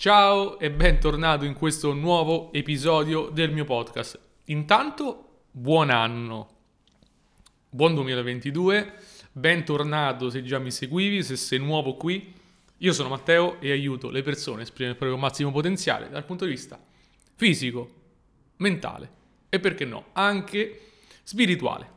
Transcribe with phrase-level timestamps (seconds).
[0.00, 4.18] Ciao e bentornato in questo nuovo episodio del mio podcast.
[4.44, 6.48] Intanto, buon anno,
[7.68, 8.94] buon 2022,
[9.30, 12.32] bentornato se già mi seguivi, se sei nuovo qui.
[12.78, 16.46] Io sono Matteo e aiuto le persone a esprimere il proprio massimo potenziale dal punto
[16.46, 16.82] di vista
[17.34, 17.90] fisico,
[18.56, 19.10] mentale
[19.50, 20.92] e perché no, anche
[21.24, 21.90] spirituale.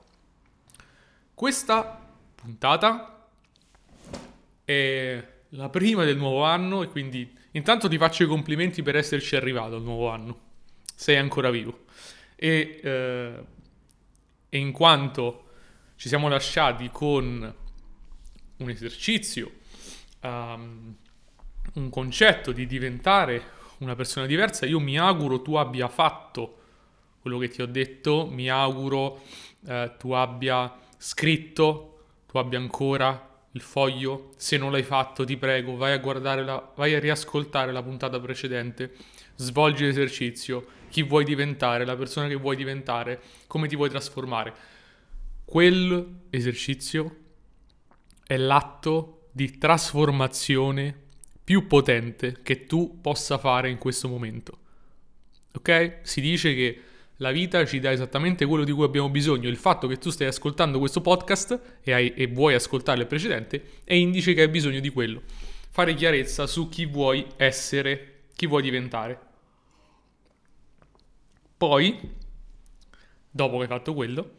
[1.34, 3.30] Questa puntata
[4.66, 9.36] è la prima del nuovo anno e quindi intanto ti faccio i complimenti per esserci
[9.36, 10.40] arrivato al nuovo anno.
[10.96, 11.86] Sei ancora vivo.
[12.36, 13.44] E, eh,
[14.50, 15.46] e in quanto
[15.96, 17.56] ci siamo lasciati con
[18.58, 19.52] un esercizio,
[20.22, 20.96] um,
[21.74, 23.42] un concetto di diventare
[23.80, 26.60] una persona diversa, io mi auguro tu abbia fatto
[27.20, 29.22] quello che ti ho detto, mi auguro
[29.66, 34.32] eh, tu abbia scritto, tu abbia ancora il foglio.
[34.38, 38.20] Se non l'hai fatto, ti prego, vai a guardare la, vai a riascoltare la puntata
[38.20, 38.92] precedente.
[39.36, 40.66] Svolgi l'esercizio.
[40.90, 44.54] Chi vuoi diventare, la persona che vuoi diventare, come ti vuoi trasformare.
[45.46, 47.18] Quell'esercizio
[48.26, 51.02] è l'atto di trasformazione
[51.44, 54.58] più potente che tu possa fare in questo momento.
[55.56, 56.00] Ok?
[56.04, 56.82] Si dice che
[57.24, 59.48] la vita ci dà esattamente quello di cui abbiamo bisogno.
[59.48, 63.80] Il fatto che tu stai ascoltando questo podcast e, hai, e vuoi ascoltare il precedente
[63.86, 65.22] è indice che hai bisogno di quello.
[65.70, 69.20] Fare chiarezza su chi vuoi essere, chi vuoi diventare.
[71.56, 71.98] Poi,
[73.32, 74.32] dopo che hai fatto quello,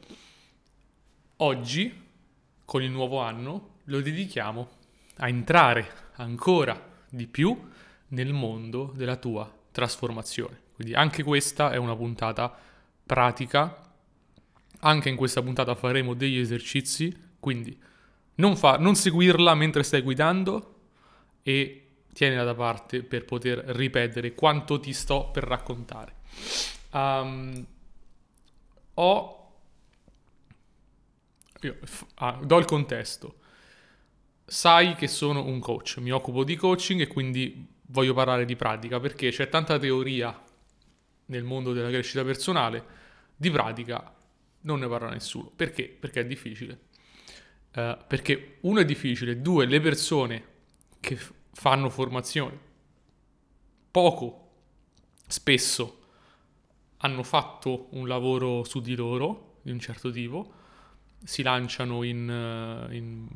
[1.36, 2.02] oggi,
[2.66, 4.68] con il nuovo anno, lo dedichiamo
[5.16, 7.58] a entrare ancora di più
[8.08, 10.60] nel mondo della tua trasformazione.
[10.74, 12.72] Quindi anche questa è una puntata
[13.04, 13.80] pratica.
[14.80, 17.78] Anche in questa puntata faremo degli esercizi, quindi
[18.36, 20.74] non, fa, non seguirla mentre stai guidando
[21.42, 26.14] e tienila da parte per poter ripetere quanto ti sto per raccontare.
[26.92, 27.66] Um,
[28.94, 29.38] ho...
[31.60, 31.78] Io,
[32.16, 33.36] ah, do il contesto.
[34.46, 39.00] Sai che sono un coach, mi occupo di coaching e quindi voglio parlare di pratica
[39.00, 40.42] perché c'è tanta teoria
[41.26, 42.84] nel mondo della crescita personale,
[43.36, 44.14] di pratica
[44.60, 45.50] non ne parla nessuno.
[45.54, 45.88] Perché?
[45.88, 46.80] Perché è difficile.
[47.74, 50.44] Uh, perché uno è difficile, due le persone
[51.00, 52.56] che f- fanno formazione
[53.90, 54.50] poco,
[55.26, 56.02] spesso
[56.98, 60.52] hanno fatto un lavoro su di loro di un certo tipo,
[61.22, 63.26] si lanciano in, uh, in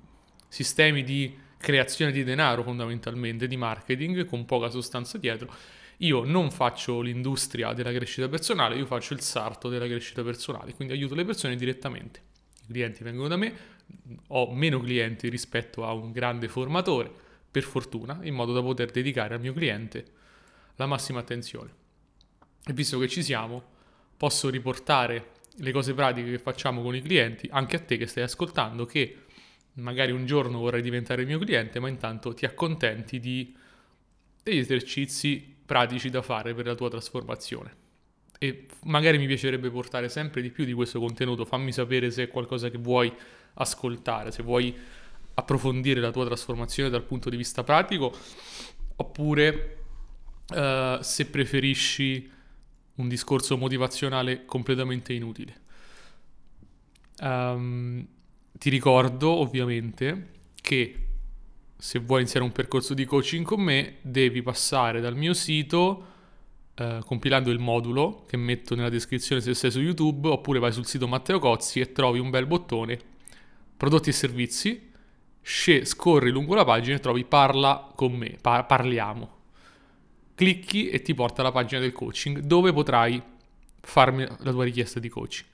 [0.48, 5.52] sistemi di creazione di denaro fondamentalmente, di marketing con poca sostanza dietro
[5.98, 10.94] io non faccio l'industria della crescita personale, io faccio il sarto della crescita personale, quindi
[10.94, 12.22] aiuto le persone direttamente.
[12.68, 13.52] I clienti vengono da me,
[14.28, 17.10] ho meno clienti rispetto a un grande formatore,
[17.50, 20.04] per fortuna, in modo da poter dedicare al mio cliente
[20.76, 21.70] la massima attenzione.
[22.64, 23.64] E visto che ci siamo,
[24.16, 28.22] posso riportare le cose pratiche che facciamo con i clienti anche a te che stai
[28.22, 29.24] ascoltando, che
[29.78, 33.56] magari un giorno vorrai diventare mio cliente, ma intanto ti accontenti di
[34.42, 37.86] degli esercizi pratici da fare per la tua trasformazione.
[38.38, 42.28] E magari mi piacerebbe portare sempre di più di questo contenuto, fammi sapere se è
[42.28, 43.12] qualcosa che vuoi
[43.54, 44.74] ascoltare, se vuoi
[45.34, 48.16] approfondire la tua trasformazione dal punto di vista pratico,
[48.96, 49.78] oppure
[50.48, 52.30] uh, se preferisci
[52.94, 55.60] un discorso motivazionale completamente inutile.
[57.20, 58.06] Um,
[58.58, 60.30] ti ricordo ovviamente
[60.60, 61.04] che
[61.76, 66.06] se vuoi iniziare un percorso di coaching con me, devi passare dal mio sito
[66.74, 70.86] eh, compilando il modulo che metto nella descrizione se sei su YouTube, oppure vai sul
[70.86, 72.98] sito Matteo Cozzi e trovi un bel bottone
[73.76, 74.90] prodotti e servizi,
[75.40, 79.36] sc- scorri lungo la pagina e trovi parla con me, pa- parliamo.
[80.34, 83.22] Clicchi e ti porta alla pagina del coaching dove potrai
[83.80, 85.48] farmi la tua richiesta di coaching.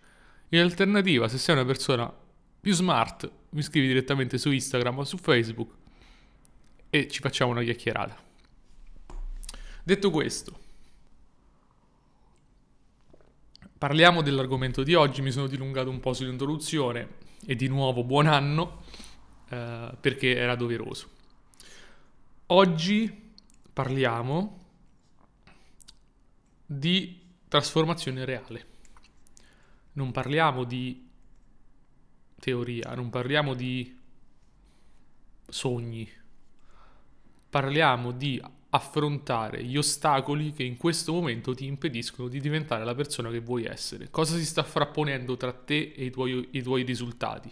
[0.51, 2.13] In alternativa, se sei una persona
[2.65, 5.71] più smart, mi scrivi direttamente su Instagram o su Facebook
[6.89, 8.17] e ci facciamo una chiacchierata.
[9.83, 10.59] Detto questo,
[13.77, 18.85] parliamo dell'argomento di oggi, mi sono dilungato un po' sull'introduzione e di nuovo buon anno
[19.51, 21.11] eh, perché era doveroso.
[22.47, 23.33] Oggi
[23.75, 24.65] parliamo
[26.65, 28.67] di trasformazione reale.
[29.93, 31.04] Non parliamo di
[32.45, 33.99] teoria, non parliamo di
[35.49, 36.07] sogni,
[37.49, 38.39] parliamo di
[38.69, 43.65] affrontare gli ostacoli che in questo momento ti impediscono di diventare la persona che vuoi
[43.65, 44.11] essere.
[44.11, 47.51] Cosa si sta frapponendo tra te e i tuoi, i tuoi risultati?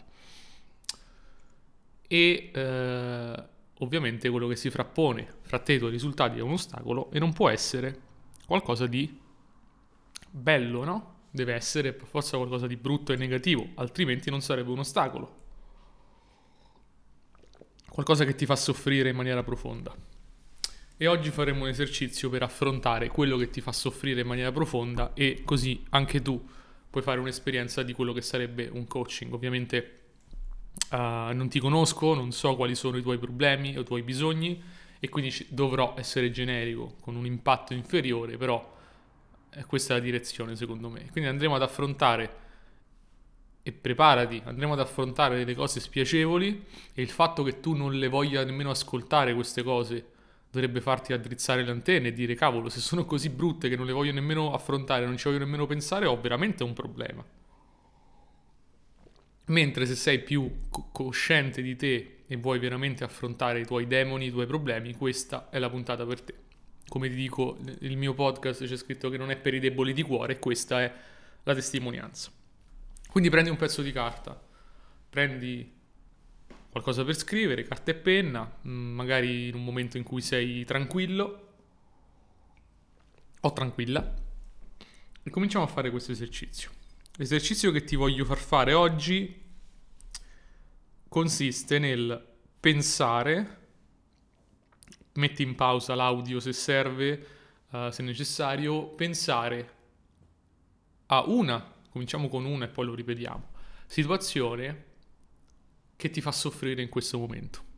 [2.07, 3.45] E eh,
[3.79, 7.19] ovviamente quello che si frappone fra te e i tuoi risultati è un ostacolo e
[7.19, 7.99] non può essere
[8.47, 9.19] qualcosa di
[10.29, 11.15] bello, no?
[11.35, 15.41] Deve essere per forza qualcosa di brutto e negativo, altrimenti non sarebbe un ostacolo.
[17.89, 19.97] Qualcosa che ti fa soffrire in maniera profonda.
[20.99, 25.15] E oggi faremo un esercizio per affrontare quello che ti fa soffrire in maniera profonda
[25.15, 26.41] e così anche tu
[26.91, 29.33] puoi fare un'esperienza di quello che sarebbe un coaching.
[29.33, 30.01] Ovviamente
[30.91, 34.63] uh, non ti conosco, non so quali sono i tuoi problemi o i tuoi bisogni
[35.01, 38.81] e quindi dovrò essere generico con un impatto inferiore, però
[39.55, 41.11] eh, questa è la direzione secondo me.
[41.11, 42.41] Quindi andremo ad affrontare
[43.63, 46.65] e preparati, andremo ad affrontare delle cose spiacevoli
[46.95, 50.07] e il fatto che tu non le voglia nemmeno ascoltare queste cose
[50.51, 53.93] dovrebbe farti addrizzare le antenne e dire cavolo, se sono così brutte che non le
[53.93, 57.25] voglio nemmeno affrontare, non ci voglio nemmeno pensare, ho veramente un problema.
[59.47, 64.27] Mentre se sei più co- cosciente di te e vuoi veramente affrontare i tuoi demoni,
[64.27, 66.35] i tuoi problemi, questa è la puntata per te.
[66.93, 70.03] Come ti dico, il mio podcast c'è scritto che non è per i deboli di
[70.03, 70.95] cuore e questa è
[71.43, 72.31] la testimonianza.
[73.09, 74.39] Quindi prendi un pezzo di carta,
[75.09, 75.73] prendi
[76.69, 81.53] qualcosa per scrivere, carta e penna, mm, magari in un momento in cui sei tranquillo
[83.41, 84.15] o tranquilla.
[85.23, 86.69] E cominciamo a fare questo esercizio.
[87.17, 89.41] L'esercizio che ti voglio far fare oggi
[91.09, 92.23] consiste nel
[92.61, 93.61] pensare,
[95.15, 97.27] metti in pausa l'audio se serve,
[97.71, 99.81] uh, se necessario, pensare
[101.07, 103.51] a una, cominciamo con una e poi lo ripetiamo,
[103.87, 104.85] situazione
[105.97, 107.71] che ti fa soffrire in questo momento.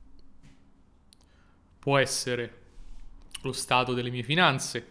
[1.79, 2.63] Può essere
[3.43, 4.87] lo stato delle mie finanze,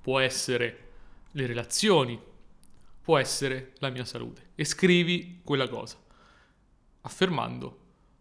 [0.00, 0.90] può essere
[1.30, 2.20] le relazioni,
[3.00, 4.50] può essere la mia salute.
[4.54, 5.96] E scrivi quella cosa,
[7.02, 7.80] affermando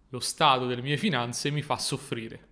[0.09, 2.49] lo stato delle mie finanze mi fa soffrire.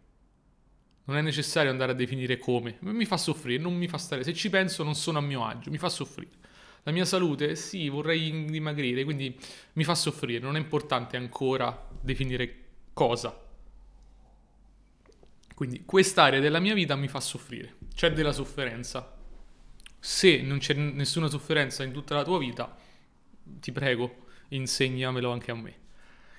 [1.09, 4.23] Non è necessario andare a definire come, mi fa soffrire, non mi fa stare.
[4.23, 6.33] Se ci penso non sono a mio agio, mi fa soffrire.
[6.83, 9.35] La mia salute, sì, vorrei dimagrire, quindi
[9.73, 10.37] mi fa soffrire.
[10.37, 12.55] Non è importante ancora definire
[12.93, 13.35] cosa.
[15.55, 17.77] Quindi quest'area della mia vita mi fa soffrire.
[17.95, 19.17] C'è della sofferenza.
[19.97, 22.77] Se non c'è nessuna sofferenza in tutta la tua vita,
[23.41, 25.73] ti prego, insegnamelo anche a me.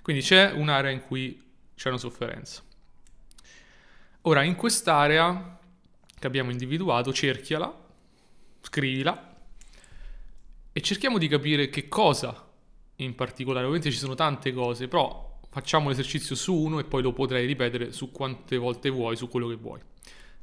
[0.00, 1.42] Quindi c'è un'area in cui
[1.74, 2.68] c'è una sofferenza.
[4.22, 5.58] Ora, in quest'area
[6.18, 7.74] che abbiamo individuato, cerchiala,
[8.60, 9.36] scrivila
[10.72, 12.48] e cerchiamo di capire che cosa
[12.96, 13.64] in particolare.
[13.64, 17.92] Ovviamente ci sono tante cose, però facciamo l'esercizio su uno e poi lo potrai ripetere
[17.92, 19.80] su quante volte vuoi, su quello che vuoi.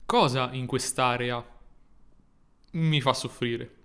[0.06, 1.45] Cosa in quest'area
[2.71, 3.75] mi fa soffrire?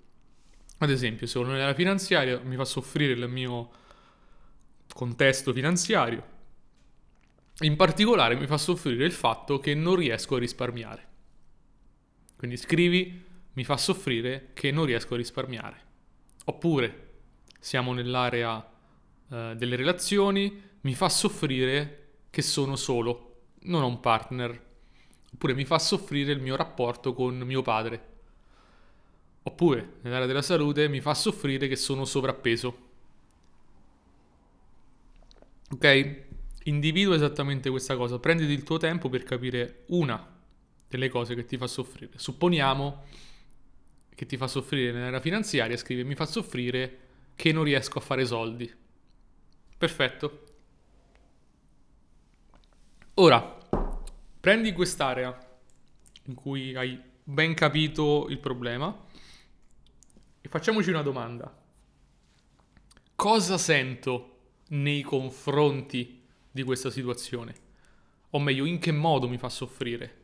[0.79, 3.71] Ad esempio, se sono nella finanziaria, mi fa soffrire il mio
[4.95, 6.41] contesto finanziario.
[7.60, 11.06] In particolare mi fa soffrire il fatto che non riesco a risparmiare.
[12.37, 15.81] Quindi scrivi, mi fa soffrire che non riesco a risparmiare.
[16.46, 17.10] Oppure
[17.60, 18.69] siamo nell'area
[19.31, 21.99] eh, delle relazioni, mi fa soffrire
[22.31, 24.70] che sono solo, non ho un partner.
[25.34, 28.10] Oppure mi fa soffrire il mio rapporto con mio padre.
[29.44, 32.90] Oppure nell'area della salute mi fa soffrire che sono sovrappeso.
[35.70, 36.31] Ok?
[36.64, 40.41] Individua esattamente questa cosa, prenditi il tuo tempo per capire una
[40.87, 42.12] delle cose che ti fa soffrire.
[42.17, 43.05] Supponiamo
[44.14, 46.99] che ti fa soffrire nell'era finanziaria, scrive mi fa soffrire
[47.35, 48.73] che non riesco a fare soldi.
[49.76, 50.45] Perfetto.
[53.14, 53.59] Ora,
[54.40, 55.37] prendi quest'area
[56.25, 59.04] in cui hai ben capito il problema
[60.40, 61.61] e facciamoci una domanda.
[63.14, 64.28] Cosa sento
[64.69, 66.22] nei confronti
[66.52, 67.54] di questa situazione?
[68.30, 70.21] O meglio, in che modo mi fa soffrire?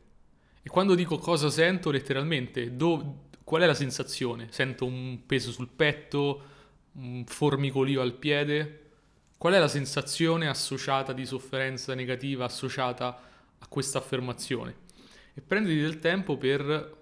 [0.63, 4.49] E quando dico cosa sento, letteralmente, do, qual è la sensazione?
[4.51, 6.43] Sento un peso sul petto,
[6.93, 8.83] un formicolio al piede?
[9.39, 13.21] Qual è la sensazione associata di sofferenza negativa associata
[13.59, 14.87] a questa affermazione?
[15.33, 16.97] E prenditi del tempo per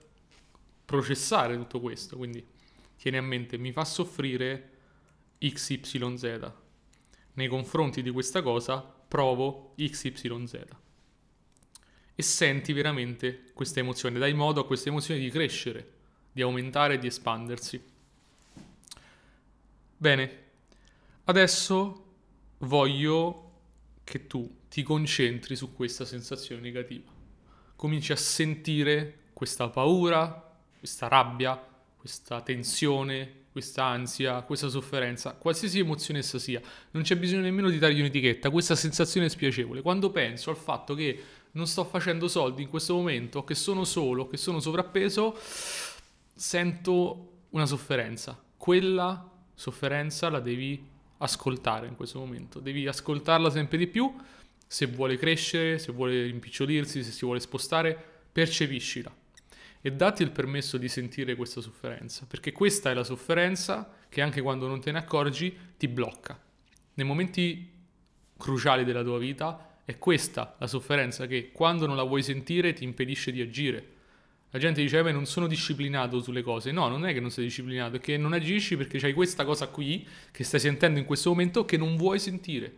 [0.84, 2.46] processare tutto questo, quindi
[2.96, 4.70] tieni a mente, mi fa soffrire
[5.38, 6.52] XYZ.
[7.34, 10.64] Nei confronti di questa cosa provo XYZ.
[12.14, 15.94] E senti veramente questa emozione, dai modo a questa emozione di crescere
[16.36, 17.82] di aumentare di espandersi.
[19.96, 20.42] Bene,
[21.24, 22.04] adesso
[22.58, 23.52] voglio
[24.04, 27.10] che tu ti concentri su questa sensazione negativa.
[27.74, 31.56] Cominci a sentire questa paura, questa rabbia,
[31.96, 36.60] questa tensione, questa ansia, questa sofferenza, qualsiasi emozione essa sia,
[36.90, 39.80] non c'è bisogno nemmeno di dargli un'etichetta, questa sensazione spiacevole.
[39.80, 41.22] Quando penso al fatto che
[41.52, 45.38] non sto facendo soldi in questo momento, che sono solo, che sono sovrappeso,
[46.34, 48.38] sento una sofferenza.
[48.58, 50.86] Quella sofferenza la devi
[51.16, 54.14] ascoltare in questo momento, devi ascoltarla sempre di più
[54.66, 57.98] se vuole crescere, se vuole rimpicciolirsi, se si vuole spostare,
[58.30, 59.10] percepiscila
[59.86, 64.42] e dati il permesso di sentire questa sofferenza, perché questa è la sofferenza che anche
[64.42, 66.36] quando non te ne accorgi ti blocca.
[66.94, 67.70] Nei momenti
[68.36, 72.82] cruciali della tua vita è questa la sofferenza che quando non la vuoi sentire ti
[72.82, 73.92] impedisce di agire.
[74.50, 76.72] La gente dice, eh, non sono disciplinato sulle cose.
[76.72, 79.68] No, non è che non sei disciplinato, è che non agisci perché c'hai questa cosa
[79.68, 82.76] qui che stai sentendo in questo momento che non vuoi sentire.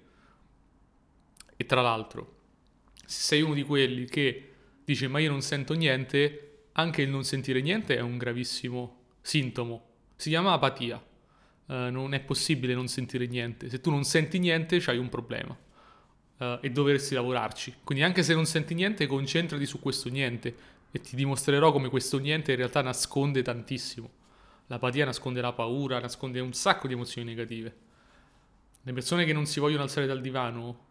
[1.57, 2.37] E tra l'altro,
[3.07, 4.53] se sei uno di quelli che
[4.85, 6.48] dice, ma io non sento niente,
[6.79, 9.87] anche il non sentire niente è un gravissimo sintomo.
[10.17, 11.05] Si chiama apatia.
[11.67, 13.69] Uh, non è possibile non sentire niente.
[13.69, 15.57] Se tu non senti niente, c'hai un problema.
[16.39, 17.75] Uh, e dovresti lavorarci.
[17.83, 22.19] Quindi anche se non senti niente, concentrati su questo niente e ti dimostrerò come questo
[22.19, 24.11] niente in realtà nasconde tantissimo.
[24.69, 27.77] L'apatia nasconde la paura, nasconde un sacco di emozioni negative.
[28.83, 30.87] Le persone che non si vogliono alzare dal divano,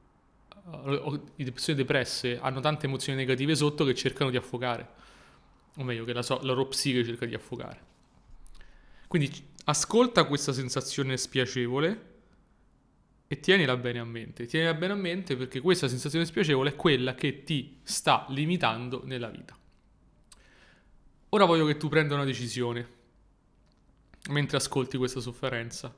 [0.66, 5.06] o le persone depresse, hanno tante emozioni negative sotto che cercano di affogare
[5.78, 7.86] o meglio che la, so- la loro psiche cerca di affogare.
[9.08, 9.32] Quindi
[9.66, 12.16] ascolta questa sensazione spiacevole
[13.28, 14.46] e tienila bene a mente.
[14.46, 19.30] Tienila bene a mente perché questa sensazione spiacevole è quella che ti sta limitando nella
[19.30, 19.58] vita.
[21.30, 22.96] Ora voglio che tu prenda una decisione
[24.30, 25.94] mentre ascolti questa sofferenza.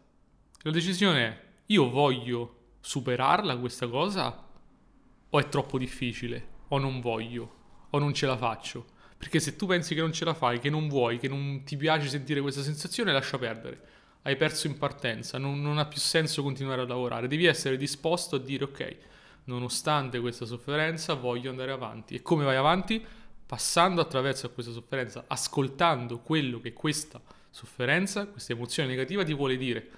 [0.61, 4.47] La decisione è, io voglio superarla questa cosa
[5.29, 7.57] o è troppo difficile o non voglio
[7.91, 8.97] o non ce la faccio?
[9.19, 11.75] Perché se tu pensi che non ce la fai, che non vuoi, che non ti
[11.75, 13.81] piace sentire questa sensazione, lascia perdere.
[14.21, 17.27] Hai perso in partenza, non, non ha più senso continuare a lavorare.
[17.27, 18.95] Devi essere disposto a dire ok,
[19.43, 22.15] nonostante questa sofferenza voglio andare avanti.
[22.15, 23.05] E come vai avanti?
[23.45, 29.89] Passando attraverso questa sofferenza, ascoltando quello che questa sofferenza, questa emozione negativa ti vuole dire.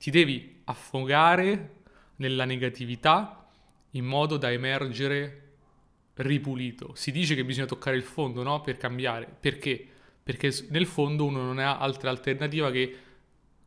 [0.00, 1.74] Ti devi affogare
[2.16, 3.46] nella negatività
[3.92, 5.43] in modo da emergere
[6.16, 6.94] ripulito.
[6.94, 8.60] Si dice che bisogna toccare il fondo, no?
[8.60, 9.26] Per cambiare.
[9.38, 9.86] Perché?
[10.22, 12.98] Perché nel fondo uno non ha altra alternativa che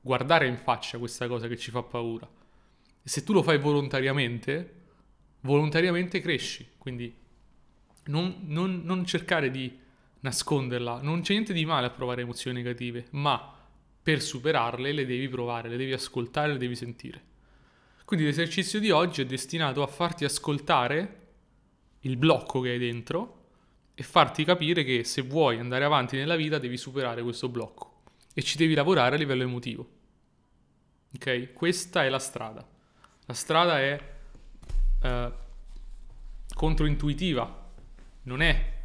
[0.02, 2.28] guardare in faccia questa cosa che ci fa paura.
[3.04, 4.74] E se tu lo fai volontariamente,
[5.42, 6.68] volontariamente cresci.
[6.78, 7.14] Quindi
[8.06, 9.78] non, non, non cercare di
[10.22, 11.02] nasconderla.
[11.02, 13.54] Non c'è niente di male a provare emozioni negative, ma
[14.02, 17.22] per superarle le devi provare, le devi ascoltare, le devi sentire.
[18.06, 21.27] Quindi l'esercizio di oggi è destinato a farti ascoltare
[22.02, 23.46] il blocco che hai dentro
[23.96, 28.44] e farti capire che se vuoi andare avanti nella vita devi superare questo blocco e
[28.44, 29.90] ci devi lavorare a livello emotivo.
[31.16, 31.54] Ok?
[31.54, 32.68] Questa è la strada.
[33.26, 34.16] La strada è
[35.02, 35.32] eh,
[36.54, 37.72] controintuitiva,
[38.24, 38.76] non è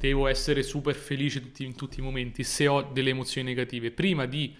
[0.00, 3.90] devo essere super felice tutti, in tutti i momenti se ho delle emozioni negative.
[3.90, 4.56] Prima di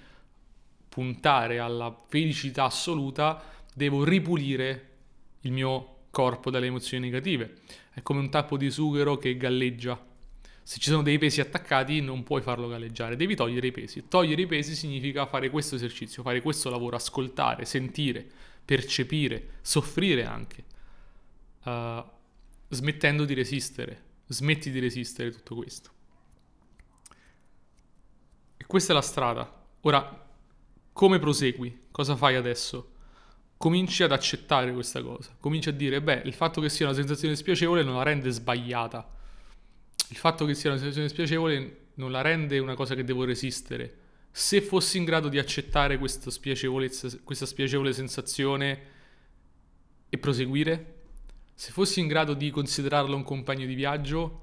[0.89, 3.43] puntare alla felicità assoluta,
[3.73, 4.89] devo ripulire
[5.41, 7.59] il mio corpo dalle emozioni negative.
[7.93, 10.07] È come un tappo di sughero che galleggia.
[10.63, 14.07] Se ci sono dei pesi attaccati non puoi farlo galleggiare, devi togliere i pesi.
[14.09, 18.25] Togliere i pesi significa fare questo esercizio, fare questo lavoro, ascoltare, sentire,
[18.65, 20.65] percepire, soffrire anche,
[21.65, 22.05] uh,
[22.69, 24.09] smettendo di resistere.
[24.27, 25.91] Smetti di resistere tutto questo.
[28.57, 29.67] E questa è la strada.
[29.81, 30.29] Ora,
[30.93, 31.87] come prosegui?
[31.91, 32.90] Cosa fai adesso?
[33.61, 37.37] Cominci ad accettare questa cosa, cominci a dire, beh, il fatto che sia una sensazione
[37.37, 39.07] spiacevole non la rende sbagliata,
[40.09, 43.99] il fatto che sia una sensazione spiacevole non la rende una cosa che devo resistere.
[44.31, 46.31] Se fossi in grado di accettare questa,
[47.23, 48.83] questa spiacevole sensazione
[50.09, 50.95] e proseguire,
[51.53, 54.41] se fossi in grado di considerarlo un compagno di viaggio,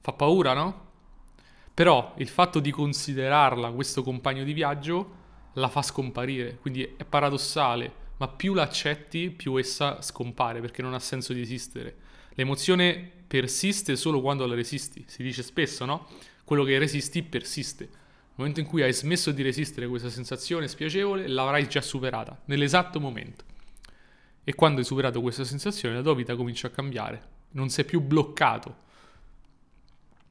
[0.00, 0.90] fa paura, no?
[1.72, 5.14] Però il fatto di considerarla questo compagno di viaggio
[5.52, 10.98] la fa scomparire, quindi è paradossale ma più l'accetti, più essa scompare perché non ha
[10.98, 11.96] senso di esistere.
[12.34, 16.08] L'emozione persiste solo quando la resisti, si dice spesso, no?
[16.44, 17.84] Quello che resisti persiste.
[17.84, 22.40] Nel momento in cui hai smesso di resistere a questa sensazione spiacevole, l'avrai già superata,
[22.46, 23.44] nell'esatto momento.
[24.44, 27.34] E quando hai superato questa sensazione, la tua vita comincia a cambiare.
[27.52, 28.76] Non sei più bloccato,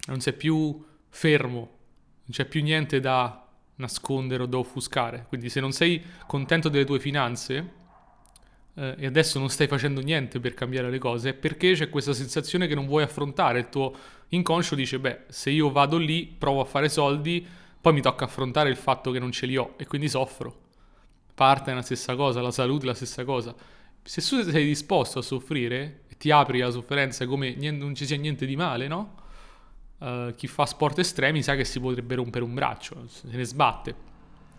[0.07, 3.44] non sei più fermo, non c'è più niente da
[3.75, 5.25] nascondere o da offuscare.
[5.27, 7.73] Quindi se non sei contento delle tue finanze
[8.75, 12.13] eh, e adesso non stai facendo niente per cambiare le cose, è perché c'è questa
[12.13, 13.59] sensazione che non vuoi affrontare.
[13.59, 13.93] Il tuo
[14.29, 17.45] inconscio dice, beh, se io vado lì, provo a fare soldi,
[17.85, 20.61] Poi mi tocca affrontare il fatto che non ce li ho e quindi soffro.
[21.35, 23.53] Parte è la stessa cosa, la salute è la stessa cosa.
[24.01, 28.17] Se tu sei disposto a soffrire e ti apri alla sofferenza come non ci sia
[28.17, 29.24] niente di male, no?
[30.05, 33.95] Uh, chi fa sport estremi sa che si potrebbe rompere un braccio, se ne sbatte.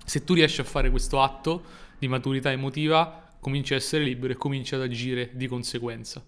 [0.05, 1.63] Se tu riesci a fare questo atto
[2.01, 6.21] di maturità emotiva, cominci a essere libero e cominci ad agire di conseguenza.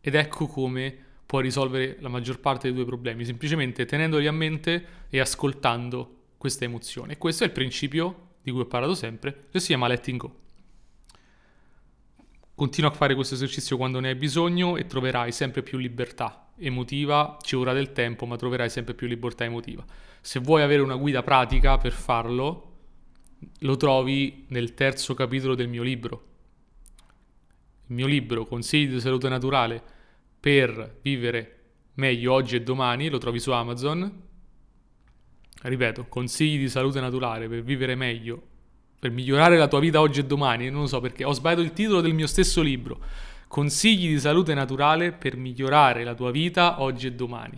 [0.00, 0.96] Ed ecco come
[1.26, 6.64] puoi risolvere la maggior parte dei tuoi problemi, semplicemente tenendoli a mente e ascoltando questa
[6.64, 7.14] emozione.
[7.14, 10.38] E questo è il principio di cui ho parlato sempre, che si chiama letting go.
[12.54, 17.36] Continua a fare questo esercizio quando ne hai bisogno e troverai sempre più libertà emotiva,
[17.42, 19.84] ci vorrà del tempo, ma troverai sempre più libertà emotiva.
[20.20, 22.72] Se vuoi avere una guida pratica per farlo,
[23.60, 26.32] lo trovi nel terzo capitolo del mio libro.
[27.86, 29.82] Il mio libro, Consigli di salute naturale
[30.40, 31.58] per vivere
[31.94, 34.22] meglio oggi e domani, lo trovi su Amazon.
[35.62, 38.42] Ripeto, consigli di salute naturale per vivere meglio,
[38.98, 40.68] per migliorare la tua vita oggi e domani.
[40.68, 43.00] Non lo so perché ho sbagliato il titolo del mio stesso libro.
[43.54, 47.56] Consigli di salute naturale per migliorare la tua vita oggi e domani.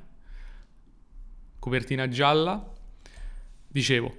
[1.58, 2.70] Copertina gialla.
[3.66, 4.14] Dicevo,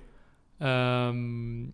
[0.57, 1.71] um,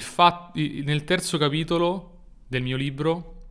[0.00, 3.46] fat- nel terzo capitolo del mio libro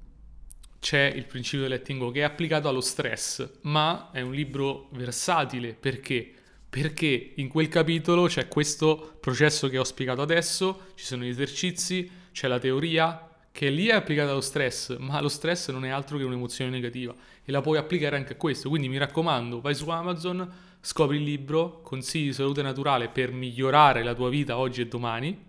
[0.78, 4.90] c'è il principio del letting go che è applicato allo stress, ma è un libro
[4.92, 6.32] versatile perché?
[6.70, 12.08] Perché in quel capitolo c'è questo processo che ho spiegato adesso, ci sono gli esercizi,
[12.32, 13.25] c'è la teoria
[13.56, 17.16] che lì è applicata allo stress, ma lo stress non è altro che un'emozione negativa
[17.42, 18.68] e la puoi applicare anche a questo.
[18.68, 24.04] Quindi mi raccomando, vai su Amazon, scopri il libro, consigli di salute naturale per migliorare
[24.04, 25.42] la tua vita oggi e domani